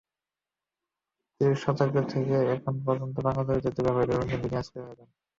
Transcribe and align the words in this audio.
ত্রিশের 1.41 1.75
দশক 1.79 2.05
থেকে 2.11 2.35
এখন 2.55 2.75
পর্যন্ত 2.85 3.15
বাংলা 3.25 3.43
চলচ্চিত্রে 3.47 3.81
ব্যবহৃত 3.85 4.09
রবীন্দ্রসংগীত 4.09 4.43
নিয়ে 4.43 4.61
আজকের 4.61 4.81
আয়োজন। 4.83 5.07